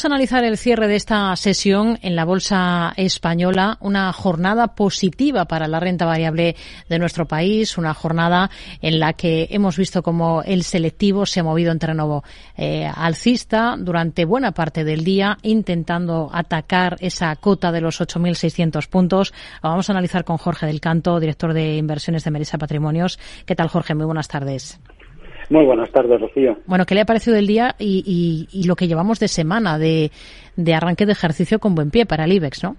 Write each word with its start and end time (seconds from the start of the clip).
Vamos 0.00 0.12
a 0.12 0.14
analizar 0.14 0.44
el 0.44 0.56
cierre 0.56 0.86
de 0.86 0.94
esta 0.94 1.34
sesión 1.34 1.98
en 2.02 2.14
la 2.14 2.24
Bolsa 2.24 2.92
Española, 2.96 3.78
una 3.80 4.12
jornada 4.12 4.76
positiva 4.76 5.46
para 5.46 5.66
la 5.66 5.80
renta 5.80 6.06
variable 6.06 6.54
de 6.88 6.98
nuestro 7.00 7.26
país, 7.26 7.76
una 7.76 7.94
jornada 7.94 8.48
en 8.80 9.00
la 9.00 9.14
que 9.14 9.48
hemos 9.50 9.76
visto 9.76 10.04
como 10.04 10.44
el 10.44 10.62
selectivo 10.62 11.26
se 11.26 11.40
ha 11.40 11.42
movido 11.42 11.72
en 11.72 11.80
terreno 11.80 12.22
eh, 12.56 12.88
alcista 12.94 13.74
durante 13.76 14.24
buena 14.24 14.52
parte 14.52 14.84
del 14.84 15.02
día, 15.02 15.36
intentando 15.42 16.30
atacar 16.32 16.96
esa 17.00 17.34
cota 17.34 17.72
de 17.72 17.80
los 17.80 18.00
8.600 18.00 18.86
puntos. 18.88 19.34
Vamos 19.64 19.90
a 19.90 19.94
analizar 19.94 20.22
con 20.22 20.36
Jorge 20.36 20.66
del 20.66 20.80
Canto, 20.80 21.18
director 21.18 21.52
de 21.52 21.74
inversiones 21.76 22.22
de 22.22 22.30
Merisa 22.30 22.56
Patrimonios. 22.56 23.18
¿Qué 23.44 23.56
tal, 23.56 23.66
Jorge? 23.66 23.96
Muy 23.96 24.06
buenas 24.06 24.28
tardes. 24.28 24.78
Muy 25.50 25.64
buenas 25.64 25.90
tardes, 25.90 26.20
Rocío. 26.20 26.56
Bueno, 26.66 26.84
¿qué 26.84 26.94
le 26.94 27.00
ha 27.00 27.06
parecido 27.06 27.36
el 27.36 27.46
día 27.46 27.74
y, 27.78 28.46
lo 28.66 28.76
que 28.76 28.86
llevamos 28.86 29.18
de 29.18 29.28
semana 29.28 29.78
de, 29.78 30.10
arranque 30.74 31.06
de 31.06 31.12
ejercicio 31.12 31.58
con 31.58 31.74
buen 31.74 31.90
pie 31.90 32.04
para 32.04 32.24
el 32.24 32.32
IBEX, 32.32 32.64
no? 32.64 32.76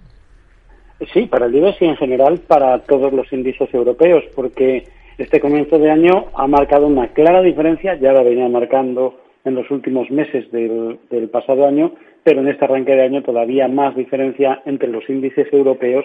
Sí, 1.12 1.26
para 1.26 1.46
el 1.46 1.54
IBEX 1.54 1.82
y 1.82 1.86
en 1.86 1.96
general 1.96 2.38
para 2.46 2.78
todos 2.80 3.12
los 3.12 3.32
índices 3.32 3.72
europeos, 3.74 4.22
porque 4.36 4.84
este 5.18 5.40
comienzo 5.40 5.78
de 5.78 5.90
año 5.90 6.26
ha 6.34 6.46
marcado 6.46 6.86
una 6.86 7.08
clara 7.08 7.42
diferencia, 7.42 7.96
ya 7.96 8.12
la 8.12 8.22
venía 8.22 8.48
marcando 8.48 9.18
en 9.44 9.54
los 9.54 9.70
últimos 9.70 10.10
meses 10.10 10.50
del, 10.52 10.98
del 11.10 11.28
pasado 11.28 11.66
año, 11.66 11.92
pero 12.22 12.40
en 12.40 12.48
este 12.48 12.66
arranque 12.66 12.94
de 12.94 13.02
año 13.02 13.22
todavía 13.22 13.66
más 13.66 13.96
diferencia 13.96 14.62
entre 14.66 14.88
los 14.88 15.08
índices 15.08 15.50
europeos 15.52 16.04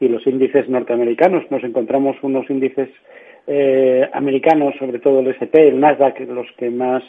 y 0.00 0.08
los 0.08 0.26
índices 0.26 0.68
norteamericanos. 0.68 1.44
Nos 1.50 1.62
encontramos 1.62 2.16
unos 2.22 2.50
índices 2.50 2.88
eh, 3.46 4.08
americanos, 4.12 4.74
sobre 4.78 4.98
todo 4.98 5.20
el 5.20 5.28
S&P, 5.28 5.68
el 5.68 5.80
Nasdaq, 5.80 6.20
los 6.28 6.46
que 6.56 6.70
más 6.70 7.02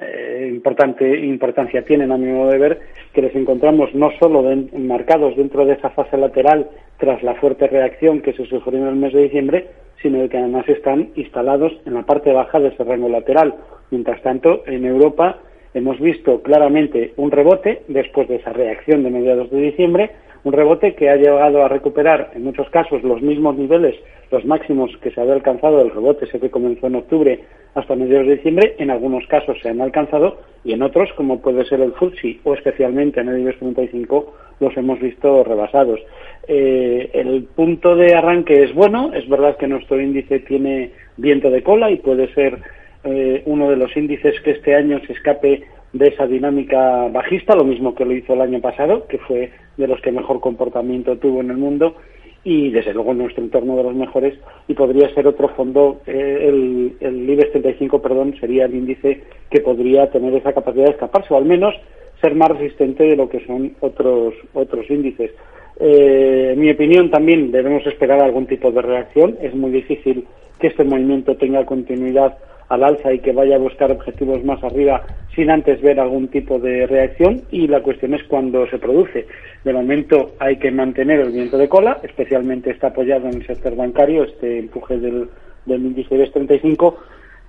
eh, 0.00 0.48
importante, 0.50 1.18
importancia 1.20 1.84
tienen 1.84 2.12
a 2.12 2.16
mi 2.16 2.32
modo 2.32 2.50
de 2.50 2.58
ver, 2.58 2.80
que 3.12 3.22
les 3.22 3.34
encontramos 3.34 3.94
no 3.94 4.10
solo 4.18 4.42
marcados 4.78 5.36
dentro 5.36 5.64
de 5.66 5.74
esa 5.74 5.90
fase 5.90 6.16
lateral 6.16 6.68
tras 6.98 7.22
la 7.22 7.34
fuerte 7.34 7.66
reacción 7.66 8.20
que 8.20 8.32
se 8.32 8.44
sufrió 8.46 8.78
en 8.78 8.86
el 8.86 8.96
mes 8.96 9.12
de 9.12 9.22
diciembre, 9.24 9.66
sino 10.00 10.26
que 10.28 10.38
además 10.38 10.68
están 10.68 11.10
instalados 11.16 11.72
en 11.86 11.94
la 11.94 12.02
parte 12.02 12.32
baja 12.32 12.60
de 12.60 12.68
ese 12.68 12.84
rango 12.84 13.08
lateral. 13.08 13.54
Mientras 13.90 14.22
tanto, 14.22 14.62
en 14.66 14.84
Europa 14.84 15.38
hemos 15.74 15.98
visto 16.00 16.42
claramente 16.42 17.12
un 17.16 17.30
rebote 17.30 17.82
después 17.88 18.28
de 18.28 18.36
esa 18.36 18.52
reacción 18.52 19.02
de 19.02 19.10
mediados 19.10 19.50
de 19.50 19.60
diciembre, 19.60 20.10
un 20.44 20.52
rebote 20.52 20.94
que 20.94 21.10
ha 21.10 21.16
llegado 21.16 21.62
a 21.62 21.68
recuperar 21.68 22.30
en 22.34 22.44
muchos 22.44 22.68
casos 22.70 23.02
los 23.02 23.20
mismos 23.20 23.56
niveles, 23.56 23.94
los 24.30 24.44
máximos 24.44 24.90
que 25.02 25.10
se 25.10 25.20
había 25.20 25.34
alcanzado 25.34 25.78
del 25.78 25.90
rebote, 25.90 26.24
ese 26.24 26.40
que 26.40 26.50
comenzó 26.50 26.86
en 26.86 26.94
octubre 26.96 27.40
hasta 27.74 27.94
mediados 27.94 28.26
de 28.26 28.36
diciembre, 28.36 28.74
en 28.78 28.90
algunos 28.90 29.26
casos 29.26 29.58
se 29.62 29.68
han 29.68 29.80
alcanzado 29.80 30.38
y 30.64 30.72
en 30.72 30.82
otros, 30.82 31.10
como 31.14 31.40
puede 31.40 31.64
ser 31.66 31.80
el 31.80 31.92
FTSE 31.92 32.40
o 32.44 32.54
especialmente 32.54 33.20
en 33.20 33.28
el 33.28 33.40
IBEX 33.40 33.58
35, 33.58 34.34
los 34.60 34.76
hemos 34.76 35.00
visto 35.00 35.44
rebasados. 35.44 36.00
Eh, 36.48 37.10
el 37.12 37.44
punto 37.44 37.96
de 37.96 38.14
arranque 38.14 38.62
es 38.64 38.74
bueno, 38.74 39.12
es 39.14 39.28
verdad 39.28 39.56
que 39.56 39.68
nuestro 39.68 40.00
índice 40.00 40.40
tiene 40.40 40.90
viento 41.16 41.50
de 41.50 41.62
cola 41.62 41.90
y 41.90 41.96
puede 41.96 42.32
ser 42.34 42.58
eh, 43.04 43.42
uno 43.46 43.70
de 43.70 43.76
los 43.76 43.96
índices 43.96 44.40
que 44.42 44.52
este 44.52 44.74
año 44.74 45.00
se 45.06 45.12
escape 45.12 45.62
de 45.92 46.06
esa 46.08 46.26
dinámica 46.26 47.08
bajista, 47.08 47.56
lo 47.56 47.64
mismo 47.64 47.94
que 47.94 48.04
lo 48.04 48.12
hizo 48.14 48.34
el 48.34 48.42
año 48.42 48.60
pasado, 48.60 49.06
que 49.08 49.18
fue 49.18 49.50
de 49.76 49.86
los 49.88 50.00
que 50.00 50.12
mejor 50.12 50.40
comportamiento 50.40 51.16
tuvo 51.16 51.40
en 51.40 51.50
el 51.50 51.56
mundo 51.56 51.96
y 52.44 52.70
desde 52.70 52.94
luego 52.94 53.12
en 53.12 53.18
nuestro 53.18 53.42
entorno 53.42 53.76
de 53.76 53.82
los 53.82 53.94
mejores 53.94 54.34
y 54.66 54.74
podría 54.74 55.12
ser 55.14 55.26
otro 55.26 55.48
fondo 55.48 56.00
eh, 56.06 56.46
el, 56.48 56.96
el 57.00 57.28
IBEX 57.28 57.52
35 57.52 58.00
perdón 58.00 58.34
sería 58.40 58.64
el 58.64 58.74
índice 58.74 59.22
que 59.50 59.60
podría 59.60 60.10
tener 60.10 60.32
esa 60.34 60.54
capacidad 60.54 60.86
de 60.86 60.92
escaparse 60.92 61.34
o 61.34 61.36
al 61.36 61.44
menos 61.44 61.74
ser 62.20 62.34
más 62.34 62.48
resistente 62.50 63.04
de 63.04 63.16
lo 63.16 63.28
que 63.28 63.44
son 63.46 63.74
otros 63.80 64.34
otros 64.52 64.88
índices. 64.90 65.30
Eh, 65.78 66.50
en 66.52 66.60
mi 66.60 66.70
opinión 66.70 67.10
también 67.10 67.50
debemos 67.50 67.86
esperar 67.86 68.20
algún 68.20 68.46
tipo 68.46 68.70
de 68.70 68.82
reacción. 68.82 69.38
Es 69.40 69.54
muy 69.54 69.70
difícil 69.70 70.26
que 70.58 70.68
este 70.68 70.84
movimiento 70.84 71.36
tenga 71.36 71.64
continuidad 71.64 72.36
al 72.70 72.84
alza 72.84 73.12
y 73.12 73.18
que 73.18 73.32
vaya 73.32 73.56
a 73.56 73.58
buscar 73.58 73.90
objetivos 73.90 74.42
más 74.44 74.62
arriba 74.64 75.02
sin 75.34 75.50
antes 75.50 75.82
ver 75.82 76.00
algún 76.00 76.28
tipo 76.28 76.58
de 76.58 76.86
reacción 76.86 77.42
y 77.50 77.66
la 77.66 77.82
cuestión 77.82 78.14
es 78.14 78.22
cuando 78.24 78.66
se 78.68 78.78
produce. 78.78 79.26
De 79.64 79.72
momento 79.72 80.32
hay 80.38 80.56
que 80.56 80.70
mantener 80.70 81.20
el 81.20 81.32
viento 81.32 81.58
de 81.58 81.68
cola, 81.68 81.98
especialmente 82.02 82.70
está 82.70 82.88
apoyado 82.88 83.28
en 83.28 83.34
el 83.34 83.46
sector 83.46 83.76
bancario, 83.76 84.22
este 84.22 84.60
empuje 84.60 84.98
del, 84.98 85.28
del 85.66 85.84
índice 85.84 86.16
de 86.16 86.28
35, 86.28 86.96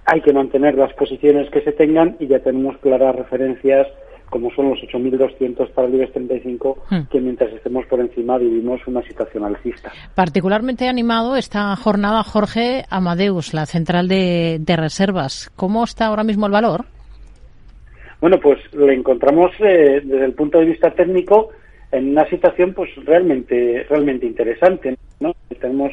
hay 0.06 0.22
que 0.22 0.34
mantener 0.34 0.76
las 0.76 0.94
posiciones 0.94 1.50
que 1.52 1.62
se 1.62 1.72
tengan 1.72 2.16
y 2.20 2.28
ya 2.28 2.40
tenemos 2.40 2.78
claras 2.80 3.16
referencias 3.16 3.88
como 4.32 4.50
son 4.52 4.70
los 4.70 4.80
8.200 4.80 5.72
para 5.72 5.90
el 5.90 5.96
IBEX 5.96 6.14
35, 6.14 6.78
hmm. 6.90 7.00
que 7.12 7.20
mientras 7.20 7.54
estemos 7.54 7.86
por 7.86 8.00
encima 8.00 8.38
vivimos 8.38 8.80
una 8.88 9.04
situación 9.04 9.44
alcista. 9.44 9.92
Particularmente 10.16 10.88
animado 10.88 11.36
esta 11.36 11.76
jornada, 11.76 12.24
Jorge 12.24 12.86
Amadeus, 12.90 13.54
la 13.54 13.66
central 13.66 14.08
de, 14.08 14.64
reservas. 14.78 15.52
¿Cómo 15.58 15.84
está 15.84 16.06
ahora 16.06 16.24
mismo 16.24 16.46
el 16.46 16.54
valor? 16.54 16.86
Bueno, 18.22 18.40
pues 18.40 18.58
le 18.74 18.94
encontramos 18.94 19.52
eh, 19.60 20.02
desde 20.02 20.26
el 20.26 20.34
punto 20.34 20.60
de 20.60 20.66
vista 20.66 20.92
técnico 20.92 21.50
en 21.92 22.12
una 22.12 22.26
situación 22.30 22.74
pues 22.74 22.90
realmente 23.04 23.86
realmente 23.90 24.26
interesante. 24.26 24.96
¿no? 25.20 25.34
Tenemos 25.60 25.92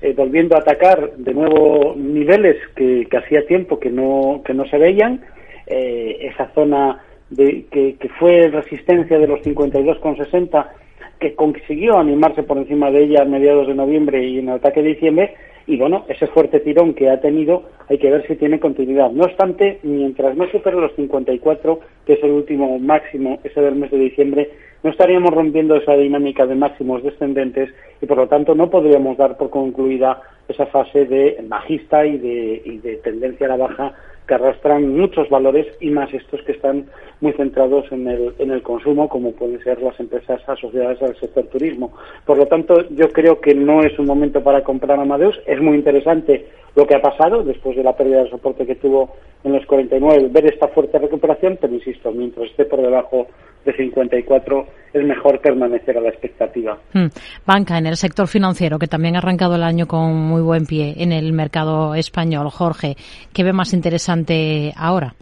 eh, 0.00 0.14
volviendo 0.16 0.54
a 0.54 0.60
atacar 0.60 1.16
de 1.16 1.34
nuevo 1.34 1.94
niveles 1.96 2.56
que, 2.76 3.08
hacía 3.18 3.44
tiempo 3.46 3.80
que 3.80 3.90
no, 3.90 4.42
que 4.44 4.54
no 4.54 4.64
se 4.66 4.78
veían. 4.78 5.22
Eh, 5.66 6.30
esa 6.32 6.52
zona 6.54 7.00
de, 7.30 7.66
que, 7.70 7.96
que 7.96 8.08
fue 8.10 8.48
resistencia 8.48 9.18
de 9.18 9.26
los 9.26 9.40
52,60, 9.40 10.66
que 11.18 11.34
consiguió 11.34 11.98
animarse 11.98 12.42
por 12.42 12.58
encima 12.58 12.90
de 12.90 13.04
ella 13.04 13.22
a 13.22 13.26
mediados 13.26 13.68
de 13.68 13.74
noviembre 13.74 14.26
y 14.26 14.38
en 14.38 14.48
el 14.48 14.56
ataque 14.56 14.82
de 14.82 14.90
diciembre, 14.90 15.34
y 15.70 15.76
bueno, 15.76 16.04
ese 16.08 16.26
fuerte 16.26 16.58
tirón 16.58 16.94
que 16.94 17.08
ha 17.08 17.20
tenido 17.20 17.62
hay 17.88 17.98
que 17.98 18.10
ver 18.10 18.26
si 18.26 18.34
tiene 18.34 18.58
continuidad. 18.58 19.10
No 19.12 19.24
obstante, 19.24 19.78
mientras 19.84 20.36
no 20.36 20.48
supere 20.50 20.76
los 20.76 20.92
54, 20.96 21.78
que 22.04 22.14
es 22.14 22.24
el 22.24 22.32
último 22.32 22.78
máximo, 22.80 23.38
ese 23.44 23.60
del 23.60 23.76
mes 23.76 23.92
de 23.92 23.98
diciembre, 23.98 24.50
no 24.82 24.90
estaríamos 24.90 25.30
rompiendo 25.32 25.76
esa 25.76 25.94
dinámica 25.94 26.46
de 26.46 26.56
máximos 26.56 27.04
descendentes 27.04 27.70
y 28.00 28.06
por 28.06 28.16
lo 28.16 28.26
tanto 28.26 28.54
no 28.54 28.68
podríamos 28.68 29.16
dar 29.16 29.36
por 29.36 29.50
concluida 29.50 30.20
esa 30.48 30.66
fase 30.66 31.04
de 31.04 31.38
bajista 31.46 32.04
y 32.04 32.18
de, 32.18 33.00
tendencia 33.04 33.46
a 33.46 33.50
la 33.50 33.56
baja 33.56 33.94
que 34.26 34.34
arrastran 34.34 34.96
muchos 34.96 35.28
valores 35.28 35.66
y 35.80 35.90
más 35.90 36.12
estos 36.14 36.40
que 36.42 36.52
están 36.52 36.86
muy 37.20 37.32
centrados 37.32 37.90
en 37.90 38.06
el, 38.06 38.32
en 38.38 38.52
el 38.52 38.62
consumo, 38.62 39.08
como 39.08 39.32
pueden 39.32 39.60
ser 39.64 39.82
las 39.82 39.98
empresas 39.98 40.40
asociadas 40.48 41.02
al 41.02 41.16
sector 41.16 41.46
turismo. 41.46 41.92
Por 42.24 42.38
lo 42.38 42.46
tanto, 42.46 42.88
yo 42.90 43.08
creo 43.10 43.40
que 43.40 43.54
no 43.54 43.82
es 43.82 43.98
un 43.98 44.06
momento 44.06 44.42
para 44.42 44.62
comprar 44.62 45.00
Amadeus. 45.00 45.36
Es 45.46 45.59
muy 45.60 45.76
interesante 45.76 46.46
lo 46.74 46.86
que 46.86 46.94
ha 46.94 47.02
pasado 47.02 47.42
después 47.42 47.76
de 47.76 47.82
la 47.82 47.96
pérdida 47.96 48.22
de 48.22 48.30
soporte 48.30 48.66
que 48.66 48.76
tuvo 48.76 49.16
en 49.42 49.52
los 49.52 49.64
49, 49.66 50.28
ver 50.30 50.46
esta 50.46 50.68
fuerte 50.68 50.98
recuperación, 50.98 51.58
pero 51.60 51.74
insisto, 51.74 52.12
mientras 52.12 52.50
esté 52.50 52.66
por 52.66 52.80
debajo 52.80 53.26
de 53.64 53.72
54 53.74 54.66
es 54.92 55.04
mejor 55.04 55.40
permanecer 55.40 55.96
a 55.96 56.00
la 56.00 56.08
expectativa. 56.08 56.78
Hmm. 56.92 57.06
Banca 57.46 57.78
en 57.78 57.86
el 57.86 57.96
sector 57.96 58.26
financiero, 58.26 58.78
que 58.78 58.86
también 58.86 59.16
ha 59.16 59.18
arrancado 59.18 59.56
el 59.56 59.62
año 59.62 59.86
con 59.86 60.14
muy 60.14 60.42
buen 60.42 60.66
pie 60.66 60.94
en 60.98 61.12
el 61.12 61.32
mercado 61.32 61.94
español. 61.94 62.48
Jorge, 62.50 62.96
¿qué 63.32 63.44
ve 63.44 63.52
más 63.52 63.72
interesante 63.72 64.72
ahora? 64.76 65.14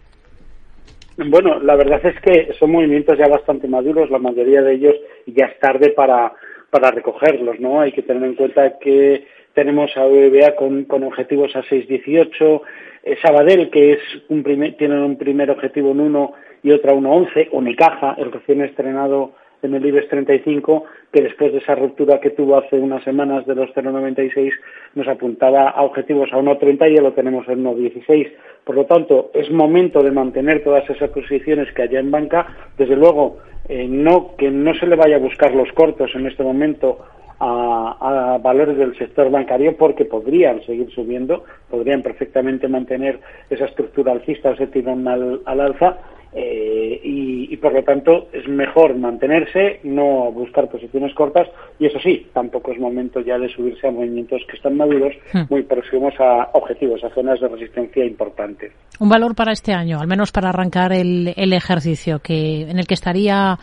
Bueno, 1.17 1.59
la 1.61 1.75
verdad 1.75 2.01
es 2.05 2.21
que 2.21 2.55
son 2.59 2.71
movimientos 2.71 3.19
ya 3.19 3.27
bastante 3.29 3.67
maduros, 3.67 4.09
la 4.11 4.19
mayoría 4.19 4.63
de 4.63 4.75
ellos 4.75 4.95
ya 5.27 5.47
es 5.47 5.59
tarde 5.59 5.91
para, 5.91 6.33
para 6.71 6.93
recogerlos, 6.93 7.59
¿no? 7.59 7.81
Hay 7.81 7.91
que 7.91 8.03
tener 8.03 8.23
en 8.23 8.35
cuenta 8.37 8.79
que 8.79 9.27
tenemos 9.59 9.91
a 9.97 10.07
UBA 10.07 10.55
con, 10.55 10.87
objetivos 11.03 11.57
a 11.57 11.65
6.18, 11.65 12.63
eh, 13.03 13.17
Sabadell, 13.21 13.71
que 13.71 13.95
es 13.95 13.99
un 14.29 14.45
primer, 14.45 14.77
tienen 14.77 15.01
un 15.01 15.19
primer 15.19 15.51
objetivo 15.51 15.91
en 15.91 15.99
1 15.99 16.33
y 16.63 16.71
otra 16.71 16.95
1.11, 16.95 17.49
Unicaja, 17.51 18.15
el 18.19 18.31
recién 18.31 18.63
estrenado 18.63 19.33
en 19.63 19.75
el 19.75 19.85
IBEX 19.85 20.11
35, 20.11 20.85
que 21.13 21.23
después 21.23 21.51
de 21.51 21.59
esa 21.59 21.75
ruptura 21.75 22.21
que 22.21 22.31
tuvo 22.31 22.57
hace 22.57 22.77
unas 22.77 23.03
semanas 23.03 23.47
de 23.47 23.57
los 23.57 23.69
0,96 23.71 24.53
nos 24.95 25.09
apuntaba 25.09 25.71
a 25.71 25.83
objetivos 25.83 26.33
a 26.33 26.37
1,30 26.37 26.93
y 26.93 26.95
ya 26.95 27.03
lo 27.03 27.15
tenemos 27.15 27.49
en 27.49 27.65
1,16. 27.65 28.31
Por 28.63 28.77
lo 28.77 28.87
tanto, 28.87 29.33
es 29.35 29.51
momento 29.51 30.05
de 30.05 30.13
mantener 30.13 30.63
todas 30.63 30.89
esas 30.89 31.11
posiciones 31.11 31.73
que 31.75 31.83
haya 31.83 31.99
en 31.99 32.13
banca. 32.13 32.47
Desde 32.79 32.95
luego, 32.95 33.39
eh, 33.69 33.89
no 33.89 34.37
que 34.37 34.53
no 34.53 34.73
se 34.75 34.87
le 34.87 34.95
vaya 34.95 35.17
a 35.17 35.19
buscar 35.19 35.53
los 35.53 35.73
cortos 35.73 36.13
en 36.15 36.29
este 36.29 36.45
momento 36.45 37.01
a, 37.41 38.39
valores 38.43 38.77
del 38.77 38.97
sector 38.97 39.31
bancario 39.31 39.77
porque 39.77 40.05
podrían 40.05 40.65
seguir 40.65 40.91
subiendo, 40.91 41.45
podrían 41.71 42.03
perfectamente 42.03 42.69
mantener 42.69 43.21
esa 43.51 43.67
estructura 43.67 44.13
alcista 44.13 44.51
o 44.51 44.53
ese 44.53 44.67
tirón 44.69 45.07
al, 45.07 45.41
alza 45.47 45.99
eh, 46.33 47.01
y, 47.03 47.57
por 47.57 47.73
lo 47.73 47.83
tanto 47.83 48.29
es 48.33 48.47
mejor 48.47 48.95
mantenerse, 48.97 49.81
no 49.83 50.31
buscar 50.31 50.69
posiciones 50.69 51.15
cortas 51.15 51.49
y 51.79 51.87
eso 51.87 51.99
sí, 52.01 52.27
tampoco 52.33 52.71
es 52.71 52.79
momento 52.79 53.21
ya 53.21 53.39
de 53.39 53.49
subirse 53.49 53.89
a 53.89 53.91
movimientos 53.91 54.43
que 54.49 54.57
están 54.57 54.77
maduros, 54.77 55.15
hmm. 55.33 55.43
muy 55.51 55.63
próximos 55.63 56.15
a 56.21 56.51
objetivos, 56.53 57.03
a 57.03 57.11
zonas 57.11 57.41
de 57.41 57.49
resistencia 57.49 58.05
importantes. 58.05 58.73
Un 59.01 59.09
valor 59.09 59.35
para 59.35 59.53
este 59.53 59.73
año, 59.73 59.99
al 60.01 60.07
menos 60.07 60.31
para 60.31 60.51
arrancar 60.51 60.93
el, 60.93 61.33
el 61.37 61.53
ejercicio, 61.53 62.21
que 62.21 62.63
en 62.63 62.79
el 62.79 62.87
que 62.87 62.95
estaría 62.95 63.59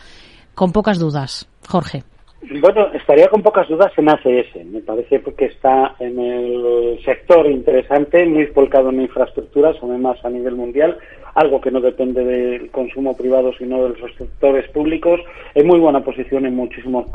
con 0.54 0.72
pocas 0.72 0.98
dudas. 0.98 1.48
Jorge. 1.68 2.02
Bueno, 2.48 2.92
estaría 2.94 3.28
con 3.28 3.42
pocas 3.42 3.68
dudas 3.68 3.92
en 3.96 4.08
ACS. 4.08 4.64
Me 4.66 4.80
parece 4.80 5.20
que 5.20 5.46
está 5.46 5.96
en 5.98 6.18
el 6.18 6.98
sector 7.04 7.46
interesante, 7.46 8.24
muy 8.24 8.46
volcado 8.46 8.90
en 8.90 9.00
infraestructuras, 9.02 9.76
además 9.82 10.24
a 10.24 10.30
nivel 10.30 10.54
mundial, 10.54 10.96
algo 11.36 11.60
que 11.60 11.70
no 11.70 11.80
depende 11.82 12.24
del 12.24 12.70
consumo 12.70 13.14
privado, 13.14 13.52
sino 13.58 13.82
de 13.84 14.00
los 14.00 14.14
sectores 14.16 14.66
públicos. 14.70 15.20
En 15.54 15.66
muy 15.66 15.78
buena 15.78 16.02
posición 16.02 16.46
en 16.46 16.56
muchísimos 16.56 17.10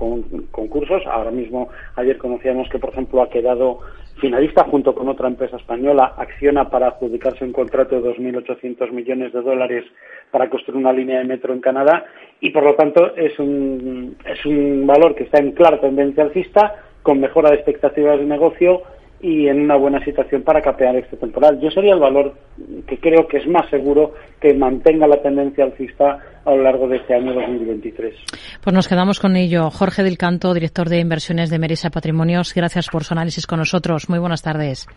concursos. 0.51 1.01
Ahora 1.07 1.31
mismo, 1.31 1.69
ayer 1.95 2.19
conocíamos 2.19 2.69
que, 2.69 2.77
por 2.77 2.91
ejemplo, 2.91 3.23
ha 3.23 3.29
quedado 3.31 3.79
finalista 4.19 4.65
junto 4.65 4.94
con 4.94 5.09
otra 5.09 5.27
empresa 5.27 5.57
española, 5.57 6.13
Acciona, 6.18 6.69
para 6.69 6.89
adjudicarse 6.89 7.44
un 7.44 7.51
contrato 7.51 8.00
de 8.00 8.13
2.800 8.15 8.91
millones 8.91 9.33
de 9.33 9.41
dólares 9.41 9.85
para 10.29 10.51
construir 10.51 10.77
una 10.77 10.94
línea 10.94 11.18
de 11.18 11.25
metro 11.25 11.51
en 11.53 11.59
Canadá 11.59 12.06
y, 12.39 12.51
por 12.51 12.63
lo 12.63 12.75
tanto, 12.75 13.15
es 13.15 13.39
un, 13.39 14.15
es 14.23 14.45
un 14.45 14.85
valor 14.85 15.15
que 15.15 15.23
está 15.23 15.39
en 15.39 15.53
clara 15.53 15.81
tendencia 15.81 16.23
alcista, 16.23 16.75
con 17.01 17.19
mejora 17.19 17.50
de 17.50 17.56
expectativas 17.56 18.19
de 18.19 18.25
negocio 18.25 18.83
y 19.21 19.47
en 19.47 19.62
una 19.62 19.75
buena 19.77 20.03
situación 20.03 20.41
para 20.44 20.62
capear 20.62 20.95
este 20.95 21.18
temporal. 21.18 21.59
Yo 21.59 21.69
sería 21.69 21.94
el 21.94 22.00
valor 22.00 22.33
que 22.88 23.00
creo 23.00 23.27
que 23.27 23.38
es 23.38 23.47
más 23.47 23.69
seguro 23.69 24.13
que 24.39 24.53
mantenga 24.53 25.07
la 25.07 25.21
tendencia 25.21 25.63
alcista 25.63 26.18
a 26.44 26.51
lo 26.51 26.63
largo 26.63 26.88
de 26.88 26.97
este 26.97 27.13
año 27.13 27.33
2023. 27.33 28.15
Pues 28.63 28.73
nos 28.73 28.88
quedamos 28.88 29.19
con 29.19 29.35
ello. 29.35 29.69
Jorge 29.69 30.03
del 30.03 30.18
Canto, 30.18 30.53
director 30.53 30.89
de 30.89 31.00
inversiones 31.00 31.50
de 31.50 31.59
Merisa 31.59 31.91
Patrimonios, 31.91 32.53
gracias 32.56 32.88
por 32.89 33.03
su 33.03 33.13
análisis 33.13 33.45
con 33.45 33.59
nosotros. 33.59 34.09
Muy 34.09 34.19
buenas 34.19 34.41
tardes. 34.41 34.88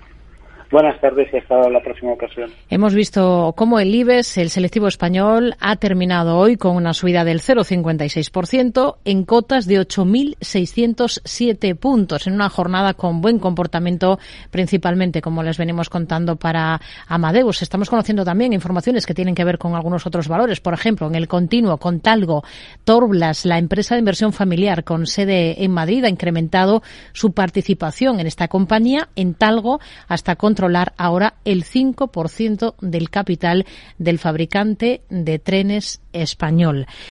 Buenas 0.71 1.01
tardes 1.01 1.29
y 1.33 1.37
hasta 1.37 1.69
la 1.69 1.81
próxima 1.81 2.13
ocasión. 2.13 2.51
Hemos 2.69 2.95
visto 2.95 3.55
cómo 3.57 3.79
el 3.79 3.95
IBEX, 3.95 4.39
el 4.39 4.51
selectivo 4.51 4.89
español, 4.89 5.55
ha 5.61 5.77
terminado 5.77 6.37
hoy 6.39 6.57
con 6.57 6.75
una 6.75 6.95
subida 6.95 7.25
del 7.25 7.41
0,56% 7.41 8.97
en 9.05 9.25
cotas 9.25 9.67
de 9.67 9.81
8.607 9.81 11.77
puntos, 11.77 12.27
en 12.27 12.35
una 12.35 12.49
jornada 12.49 12.95
con 12.95 13.21
buen 13.21 13.39
comportamiento, 13.39 14.19
principalmente, 14.51 15.21
como 15.21 15.43
les 15.43 15.59
venimos 15.59 15.89
contando, 15.89 16.37
para 16.37 16.81
Amadeus. 17.07 17.63
Estamos 17.63 17.89
conociendo 17.91 18.25
también 18.25 18.53
informaciones 18.53 19.07
que 19.07 19.15
tienen 19.15 19.35
que 19.35 19.45
ver 19.45 19.59
con 19.59 19.75
algunos 19.75 20.07
otros 20.07 20.29
valores. 20.29 20.61
Por 20.61 20.75
ejemplo, 20.75 21.07
en 21.07 21.15
el 21.15 21.29
continuo, 21.29 21.79
con 21.79 22.01
Talgo, 22.01 22.43
Torblas, 22.85 23.45
la 23.45 23.59
empresa 23.59 23.95
de 23.95 24.01
inversión 24.01 24.33
familiar 24.33 24.85
con 24.85 25.07
sede 25.07 25.63
en 25.63 25.71
Madrid, 25.71 26.05
ha 26.05 26.09
incrementado 26.09 26.83
su 27.13 27.33
participación 27.33 28.19
en 28.19 28.27
esta 28.27 28.49
compañía, 28.49 29.09
en 29.15 29.35
Talgo, 29.35 29.81
hasta 30.09 30.37
con 30.37 30.55
controlar 30.65 30.95
ahora 30.97 31.35
el 31.45 31.63
5% 31.63 32.77
del 32.81 33.11
capital 33.11 33.67
del 33.99 34.19
fabricante 34.19 35.03
de 35.11 35.39
trenes 35.39 36.01
español. 36.15 36.87